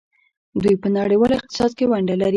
[0.63, 2.29] دوی په نړیوال اقتصاد کې ونډه لري.